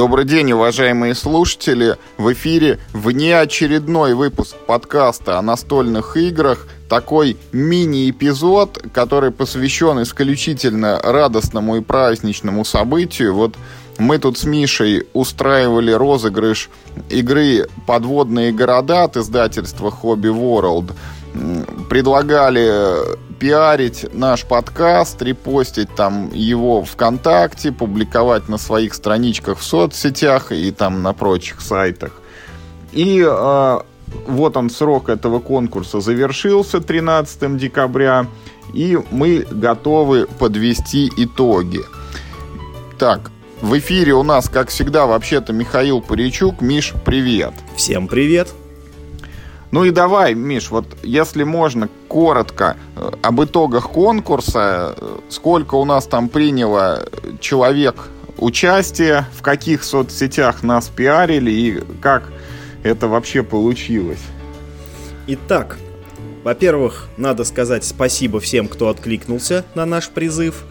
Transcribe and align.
Добрый 0.00 0.24
день, 0.24 0.50
уважаемые 0.52 1.14
слушатели! 1.14 1.98
В 2.16 2.32
эфире 2.32 2.80
внеочередной 2.94 4.14
выпуск 4.14 4.56
подкаста 4.66 5.38
о 5.38 5.42
настольных 5.42 6.16
играх. 6.16 6.66
Такой 6.88 7.36
мини-эпизод, 7.52 8.82
который 8.94 9.30
посвящен 9.30 10.00
исключительно 10.00 10.98
радостному 11.02 11.76
и 11.76 11.82
праздничному 11.82 12.64
событию. 12.64 13.34
Вот 13.34 13.56
мы 13.98 14.16
тут 14.16 14.38
с 14.38 14.44
Мишей 14.44 15.06
устраивали 15.12 15.90
розыгрыш 15.90 16.70
игры 17.10 17.68
«Подводные 17.86 18.52
города» 18.52 19.04
от 19.04 19.18
издательства 19.18 19.90
Hobby 19.90 20.32
World. 20.32 20.94
Предлагали 21.90 23.18
пиарить 23.40 24.06
наш 24.12 24.44
подкаст, 24.44 25.20
репостить 25.22 25.92
там 25.96 26.30
его 26.32 26.84
ВКонтакте, 26.84 27.72
публиковать 27.72 28.48
на 28.48 28.58
своих 28.58 28.94
страничках 28.94 29.58
в 29.58 29.64
соцсетях 29.64 30.52
и 30.52 30.70
там 30.70 31.02
на 31.02 31.14
прочих 31.14 31.62
сайтах. 31.62 32.20
И 32.92 33.24
э, 33.26 33.78
вот 34.26 34.56
он, 34.56 34.68
срок 34.70 35.08
этого 35.08 35.40
конкурса 35.40 36.00
завершился 36.00 36.80
13 36.80 37.56
декабря, 37.56 38.26
и 38.74 38.98
мы 39.10 39.46
готовы 39.50 40.26
подвести 40.26 41.10
итоги. 41.16 41.80
Так, 42.98 43.30
в 43.62 43.78
эфире 43.78 44.12
у 44.12 44.22
нас, 44.22 44.50
как 44.50 44.68
всегда, 44.68 45.06
вообще-то 45.06 45.54
Михаил 45.54 46.02
Паричук. 46.02 46.60
Миш, 46.60 46.92
привет. 47.06 47.54
Всем 47.74 48.06
привет. 48.06 48.48
Ну 49.72 49.84
и 49.84 49.90
давай, 49.92 50.34
Миш, 50.34 50.70
вот 50.70 50.84
если 51.02 51.44
можно, 51.44 51.88
коротко 52.08 52.76
э, 52.96 53.10
об 53.22 53.42
итогах 53.42 53.90
конкурса. 53.90 54.96
Э, 54.96 55.18
сколько 55.28 55.76
у 55.76 55.84
нас 55.84 56.06
там 56.06 56.28
приняло 56.28 57.06
человек 57.40 58.08
участие, 58.36 59.26
в 59.36 59.42
каких 59.42 59.84
соцсетях 59.84 60.62
нас 60.64 60.88
пиарили 60.88 61.50
и 61.50 61.80
как 62.00 62.32
это 62.82 63.06
вообще 63.06 63.44
получилось? 63.44 64.22
Итак, 65.28 65.76
во-первых, 66.42 67.08
надо 67.16 67.44
сказать 67.44 67.84
спасибо 67.84 68.40
всем, 68.40 68.66
кто 68.66 68.88
откликнулся 68.88 69.64
на 69.74 69.86
наш 69.86 70.08
призыв. 70.08 70.64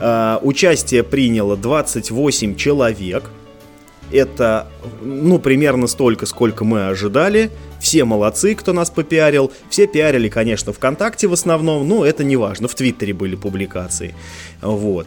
Uh, 0.00 0.38
участие 0.42 1.02
приняло 1.02 1.58
28 1.58 2.56
человек. 2.56 3.30
Это, 4.12 4.66
ну, 5.02 5.38
примерно 5.38 5.86
столько, 5.86 6.26
сколько 6.26 6.64
мы 6.64 6.88
ожидали. 6.88 7.50
Все 7.80 8.04
молодцы, 8.04 8.54
кто 8.54 8.72
нас 8.72 8.90
попиарил. 8.90 9.52
Все 9.68 9.86
пиарили, 9.86 10.28
конечно, 10.28 10.72
ВКонтакте 10.72 11.28
в 11.28 11.32
основном, 11.32 11.86
но 11.88 12.04
это 12.04 12.24
не 12.24 12.36
важно. 12.36 12.68
В 12.68 12.74
Твиттере 12.74 13.14
были 13.14 13.36
публикации. 13.36 14.14
Вот. 14.60 15.06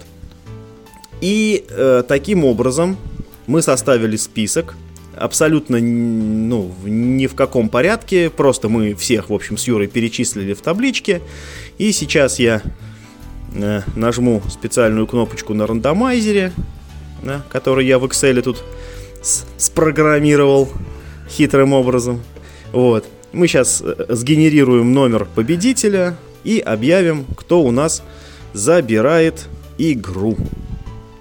И 1.21 1.65
э, 1.69 2.03
таким 2.07 2.45
образом 2.45 2.97
мы 3.47 3.61
составили 3.61 4.15
список. 4.15 4.75
Абсолютно 5.15 5.79
ну, 5.79 6.71
ни 6.85 7.27
в 7.27 7.35
каком 7.35 7.69
порядке. 7.69 8.29
Просто 8.29 8.67
мы 8.67 8.95
всех, 8.95 9.29
в 9.29 9.33
общем, 9.33 9.57
с 9.57 9.67
Юрой 9.67 9.87
перечислили 9.87 10.53
в 10.53 10.61
табличке. 10.61 11.21
И 11.77 11.91
сейчас 11.91 12.39
я 12.39 12.61
э, 13.53 13.81
нажму 13.95 14.41
специальную 14.49 15.07
кнопочку 15.07 15.53
на 15.53 15.67
рандомайзере, 15.67 16.51
да, 17.21 17.43
который 17.51 17.85
я 17.85 17.99
в 17.99 18.05
Excel 18.05 18.41
тут 18.41 18.63
спрограммировал 19.57 20.69
хитрым 21.29 21.73
образом. 21.73 22.21
Вот. 22.71 23.05
Мы 23.31 23.47
сейчас 23.47 23.81
э, 23.81 24.05
сгенерируем 24.09 24.93
номер 24.93 25.27
победителя 25.33 26.15
и 26.43 26.59
объявим, 26.59 27.25
кто 27.35 27.61
у 27.61 27.71
нас 27.71 28.03
забирает 28.53 29.47
игру. 29.77 30.37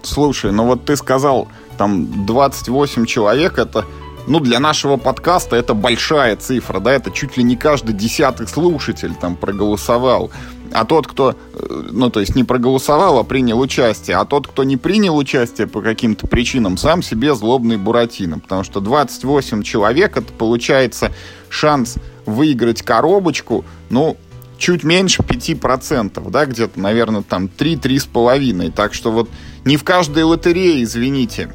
Слушай, 0.03 0.53
ну 0.53 0.67
вот 0.67 0.85
ты 0.85 0.97
сказал, 0.97 1.49
там 1.79 2.27
28 2.27 3.07
человек, 3.07 3.59
это, 3.59 3.87
ну, 4.27 4.41
для 4.41 4.61
нашего 4.61 4.97
подкаста 4.97 5.57
это 5.57 5.75
большая 5.75 6.37
цифра, 6.37 6.81
да, 6.81 6.93
это 6.93 7.11
чуть 7.11 7.37
ли 7.37 7.43
не 7.43 7.57
каждый 7.57 7.95
десятый 7.95 8.47
слушатель 8.47 9.15
там 9.15 9.37
проголосовал. 9.37 10.31
А 10.73 10.85
тот, 10.85 11.07
кто, 11.07 11.37
э, 11.55 11.83
ну, 11.91 12.11
то 12.11 12.21
есть 12.21 12.35
не 12.35 12.45
проголосовал, 12.45 13.19
а 13.19 13.25
принял 13.25 13.61
участие, 13.61 14.17
а 14.17 14.25
тот, 14.25 14.47
кто 14.49 14.65
не 14.65 14.77
принял 14.77 15.17
участие 15.17 15.67
по 15.67 15.83
каким-то 15.83 16.27
причинам, 16.27 16.77
сам 16.77 17.03
себе 17.03 17.35
злобный 17.35 17.77
Буратино. 17.77 18.39
Потому 18.39 18.65
что 18.65 18.81
28 18.81 19.63
человек, 19.63 20.17
это 20.17 20.33
получается 20.33 21.13
шанс 21.49 21.97
выиграть 22.27 22.83
коробочку, 22.83 23.65
ну, 23.91 24.17
чуть 24.59 24.85
меньше 24.85 25.23
5%, 25.23 26.31
да, 26.31 26.47
где-то, 26.47 26.79
наверное, 26.79 27.23
там 27.23 27.47
3-3,5. 27.47 28.73
Так 28.73 28.95
что 28.95 29.11
вот 29.11 29.29
не 29.65 29.77
в 29.77 29.85
каждой 29.85 30.23
лотерее, 30.23 30.83
извините, 30.83 31.53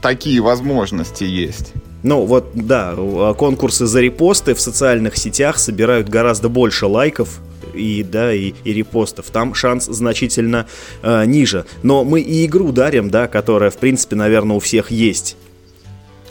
такие 0.00 0.40
возможности 0.40 1.24
есть. 1.24 1.72
Ну 2.02 2.24
вот, 2.24 2.52
да, 2.54 2.94
конкурсы 3.36 3.86
за 3.86 4.00
репосты 4.00 4.54
в 4.54 4.60
социальных 4.60 5.16
сетях 5.16 5.58
собирают 5.58 6.08
гораздо 6.08 6.48
больше 6.48 6.86
лайков, 6.86 7.40
и, 7.74 8.02
да, 8.02 8.32
и, 8.32 8.54
и 8.64 8.72
репостов. 8.72 9.26
Там 9.30 9.54
шанс 9.54 9.86
значительно 9.86 10.66
э, 11.02 11.24
ниже. 11.26 11.64
Но 11.82 12.04
мы 12.04 12.20
и 12.20 12.46
игру 12.46 12.72
дарим, 12.72 13.10
да, 13.10 13.28
которая, 13.28 13.70
в 13.70 13.78
принципе, 13.78 14.16
наверное, 14.16 14.56
у 14.56 14.60
всех 14.60 14.90
есть. 14.90 15.36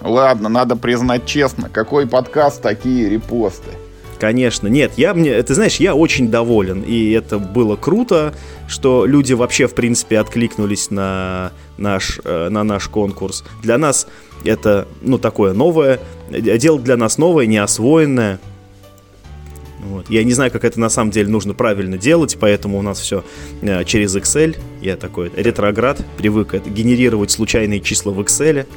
Ладно, 0.01 0.49
надо 0.49 0.75
признать 0.75 1.25
честно, 1.25 1.69
какой 1.69 2.07
подкаст, 2.07 2.61
такие 2.61 3.09
репосты. 3.09 3.71
Конечно, 4.19 4.67
нет, 4.67 4.93
я 4.97 5.13
мне, 5.13 5.41
ты 5.43 5.53
знаешь, 5.53 5.77
я 5.77 5.95
очень 5.95 6.29
доволен, 6.29 6.81
и 6.81 7.11
это 7.11 7.39
было 7.39 7.77
круто, 7.77 8.33
что 8.67 9.05
люди 9.05 9.31
вообще, 9.31 9.65
в 9.65 9.73
принципе, 9.73 10.19
откликнулись 10.19 10.91
на 10.91 11.53
наш, 11.77 12.19
э, 12.25 12.49
на 12.49 12.65
наш 12.65 12.89
конкурс. 12.89 13.45
Для 13.63 13.77
нас 13.77 14.07
это, 14.43 14.89
ну, 15.01 15.19
такое 15.19 15.53
новое, 15.53 16.01
дело 16.29 16.79
для 16.79 16.97
нас 16.97 17.17
новое, 17.17 17.45
неосвоенное, 17.45 18.39
вот. 19.89 20.09
Я 20.09 20.23
не 20.23 20.33
знаю, 20.33 20.51
как 20.51 20.63
это 20.63 20.79
на 20.79 20.89
самом 20.89 21.09
деле 21.09 21.29
нужно 21.29 21.55
правильно 21.55 21.97
делать, 21.97 22.37
поэтому 22.39 22.77
у 22.77 22.81
нас 22.83 22.99
все 22.99 23.23
э, 23.61 23.83
через 23.85 24.15
Excel. 24.15 24.55
Я 24.81 24.97
такой 24.97 25.31
ретроград, 25.35 25.99
привык 26.17 26.53
это, 26.53 26.69
генерировать 26.69 27.31
случайные 27.31 27.81
числа 27.81 28.11
в 28.11 28.19
Excel. 28.19 28.67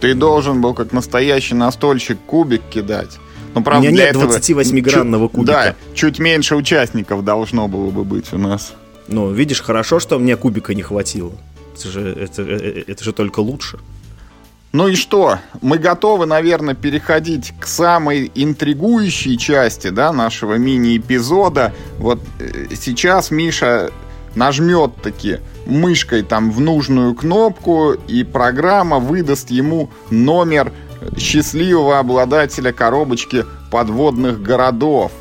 Ты 0.00 0.14
должен 0.14 0.60
был, 0.60 0.74
как 0.74 0.92
настоящий 0.92 1.54
настольщик, 1.54 2.18
кубик 2.26 2.62
кидать. 2.68 3.18
Ну, 3.54 3.62
правда, 3.62 3.88
у 3.88 3.92
меня 3.92 4.06
нет 4.06 4.16
28-гранного 4.16 5.28
кубика. 5.28 5.52
Да, 5.52 5.76
чуть 5.94 6.18
меньше 6.18 6.56
участников 6.56 7.24
должно 7.24 7.68
было 7.68 7.90
бы 7.90 8.02
быть 8.02 8.32
у 8.32 8.38
нас. 8.38 8.72
Ну, 9.06 9.30
видишь, 9.30 9.60
хорошо, 9.60 10.00
что 10.00 10.18
мне 10.18 10.36
кубика 10.36 10.74
не 10.74 10.82
хватило. 10.82 11.32
Это 11.76 11.88
же, 11.88 12.00
это, 12.00 12.42
э, 12.42 12.58
э, 12.78 12.84
это 12.88 13.04
же 13.04 13.12
только 13.12 13.38
лучше. 13.40 13.78
Ну 14.72 14.88
и 14.88 14.94
что? 14.94 15.38
Мы 15.60 15.76
готовы, 15.76 16.24
наверное, 16.24 16.74
переходить 16.74 17.52
к 17.60 17.66
самой 17.66 18.32
интригующей 18.34 19.36
части 19.36 19.88
да, 19.90 20.12
нашего 20.12 20.54
мини-эпизода. 20.54 21.74
Вот 21.98 22.20
э, 22.38 22.68
сейчас 22.74 23.30
Миша 23.30 23.90
нажмет 24.34 24.94
таки 25.02 25.40
мышкой 25.66 26.22
там 26.22 26.50
в 26.50 26.60
нужную 26.60 27.14
кнопку, 27.14 27.92
и 27.92 28.24
программа 28.24 28.98
выдаст 28.98 29.50
ему 29.50 29.90
номер 30.10 30.72
счастливого 31.18 31.98
обладателя 31.98 32.72
коробочки 32.72 33.44
подводных 33.70 34.40
городов. 34.40 35.12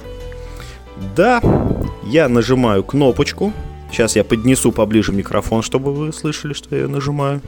Да, 1.16 1.42
я 2.06 2.30
нажимаю 2.30 2.86
кнопочку. 2.86 3.52
Сейчас 3.92 4.16
я 4.16 4.24
поднесу 4.24 4.72
поближе 4.72 5.12
микрофон, 5.12 5.62
чтобы 5.62 5.94
вы 5.94 6.14
слышали, 6.14 6.54
что 6.54 6.74
я 6.74 6.88
нажимаю. 6.88 7.42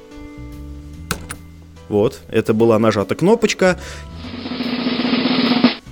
Вот, 1.90 2.22
это 2.30 2.54
была 2.54 2.80
нажата 2.80 3.16
кнопочка. 3.16 3.78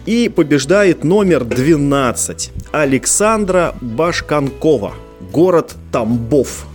И 0.06 0.30
побеждает 0.30 1.04
номер 1.04 1.44
12. 1.46 2.52
Александра 2.72 3.76
Башканкова. 3.82 4.94
Город 5.32 5.76
Тамбов, 5.92 6.66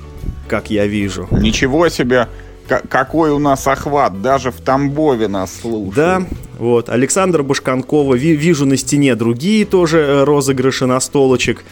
как 0.48 0.70
я 0.70 0.86
вижу. 0.86 1.28
Ничего 1.30 1.88
себе! 1.88 2.28
какой 2.66 3.30
у 3.30 3.38
нас 3.38 3.66
охват, 3.66 4.22
даже 4.22 4.50
в 4.50 4.60
Тамбове 4.60 5.28
нас 5.28 5.52
слушают. 5.60 5.94
Да, 5.94 6.22
вот, 6.58 6.88
Александра 6.88 7.42
Башканкова, 7.42 8.14
вижу 8.14 8.66
на 8.66 8.76
стене 8.76 9.14
другие 9.14 9.64
тоже 9.64 9.98
э, 9.98 10.24
розыгрыши 10.24 10.86
на 10.86 10.98
столочек. 11.00 11.64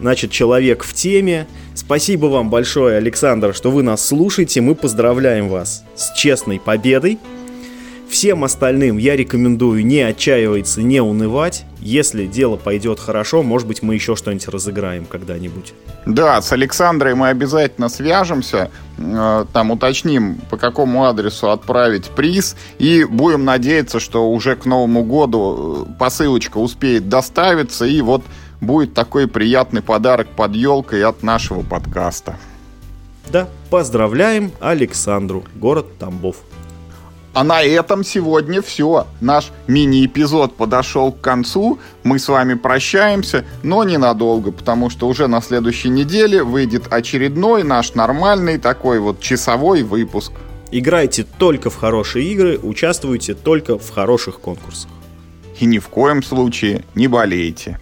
Значит, 0.00 0.30
человек 0.30 0.82
в 0.82 0.94
теме. 0.94 1.46
Спасибо 1.74 2.26
вам 2.26 2.48
большое, 2.48 2.96
Александр, 2.96 3.54
что 3.54 3.70
вы 3.70 3.82
нас 3.82 4.06
слушаете. 4.06 4.62
Мы 4.62 4.74
поздравляем 4.74 5.48
вас 5.48 5.84
с 5.94 6.12
честной 6.14 6.58
победой. 6.58 7.18
Всем 8.08 8.42
остальным 8.42 8.96
я 8.96 9.14
рекомендую 9.14 9.86
не 9.86 10.00
отчаиваться, 10.00 10.82
не 10.82 11.00
унывать. 11.00 11.64
Если 11.80 12.26
дело 12.26 12.56
пойдет 12.56 12.98
хорошо, 12.98 13.44
может 13.44 13.68
быть, 13.68 13.82
мы 13.82 13.94
еще 13.94 14.16
что-нибудь 14.16 14.48
разыграем 14.48 15.04
когда-нибудь. 15.04 15.74
Да, 16.06 16.42
с 16.42 16.50
Александрой 16.52 17.14
мы 17.14 17.28
обязательно 17.28 17.88
свяжемся, 17.88 18.70
э, 18.98 19.44
там 19.52 19.70
уточним, 19.70 20.40
по 20.50 20.56
какому 20.56 21.04
адресу 21.04 21.50
отправить 21.50 22.06
приз, 22.06 22.56
и 22.78 23.04
будем 23.04 23.44
надеяться, 23.44 24.00
что 24.00 24.28
уже 24.28 24.56
к 24.56 24.66
Новому 24.66 25.04
году 25.04 25.86
э, 25.88 25.92
посылочка 25.98 26.58
успеет 26.58 27.08
доставиться, 27.08 27.86
и 27.86 28.00
вот 28.00 28.24
будет 28.60 28.94
такой 28.94 29.26
приятный 29.28 29.82
подарок 29.82 30.28
под 30.28 30.54
елкой 30.54 31.04
от 31.04 31.22
нашего 31.22 31.62
подкаста. 31.62 32.36
Да, 33.30 33.48
поздравляем 33.70 34.52
Александру, 34.60 35.44
город 35.54 35.98
Тамбов. 35.98 36.36
А 37.32 37.44
на 37.44 37.62
этом 37.62 38.02
сегодня 38.02 38.60
все. 38.60 39.06
Наш 39.20 39.52
мини-эпизод 39.68 40.56
подошел 40.56 41.12
к 41.12 41.20
концу. 41.20 41.78
Мы 42.02 42.18
с 42.18 42.28
вами 42.28 42.54
прощаемся, 42.54 43.44
но 43.62 43.84
ненадолго, 43.84 44.50
потому 44.50 44.90
что 44.90 45.06
уже 45.06 45.28
на 45.28 45.40
следующей 45.40 45.90
неделе 45.90 46.42
выйдет 46.42 46.92
очередной 46.92 47.62
наш 47.62 47.94
нормальный 47.94 48.58
такой 48.58 48.98
вот 48.98 49.20
часовой 49.20 49.84
выпуск. 49.84 50.32
Играйте 50.72 51.24
только 51.38 51.70
в 51.70 51.76
хорошие 51.76 52.26
игры, 52.32 52.58
участвуйте 52.60 53.34
только 53.34 53.78
в 53.78 53.90
хороших 53.90 54.40
конкурсах. 54.40 54.90
И 55.60 55.66
ни 55.66 55.78
в 55.78 55.88
коем 55.88 56.24
случае 56.24 56.84
не 56.96 57.06
болейте. 57.06 57.78